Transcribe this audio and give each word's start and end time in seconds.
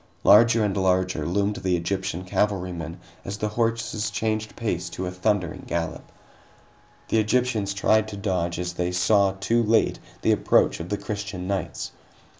Larger 0.23 0.63
and 0.65 0.75
larger 0.75 1.27
loomed 1.27 1.57
the 1.57 1.77
Egyptian 1.77 2.25
cavalrymen 2.25 2.99
as 3.23 3.37
the 3.37 3.49
horses 3.49 4.09
changed 4.09 4.55
pace 4.55 4.89
to 4.89 5.05
a 5.05 5.11
thundering 5.11 5.63
gallop. 5.67 6.11
The 7.09 7.19
Egyptians 7.19 7.75
tried 7.75 8.07
to 8.07 8.17
dodge, 8.17 8.57
as 8.57 8.73
they 8.73 8.93
saw, 8.93 9.33
too 9.33 9.61
late, 9.61 9.99
the 10.23 10.31
approach 10.31 10.79
of 10.79 10.89
the 10.89 10.97
Christian 10.97 11.45
knights. 11.47 11.91